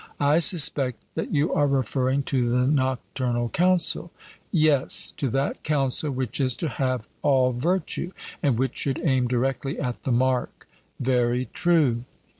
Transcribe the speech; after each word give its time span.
'I 0.19 0.39
suspect 0.39 0.97
that 1.13 1.31
you 1.31 1.53
are 1.53 1.67
referring 1.67 2.23
to 2.23 2.49
the 2.49 2.65
Nocturnal 2.65 3.49
Council.' 3.49 4.11
Yes, 4.51 5.11
to 5.17 5.29
that 5.29 5.63
council 5.63 6.09
which 6.09 6.41
is 6.41 6.57
to 6.57 6.69
have 6.69 7.07
all 7.21 7.51
virtue, 7.51 8.11
and 8.41 8.57
which 8.57 8.79
should 8.79 8.99
aim 9.03 9.27
directly 9.27 9.79
at 9.79 10.01
the 10.01 10.11
mark. 10.11 10.67
'Very 10.99 11.49
true.' 11.53 12.03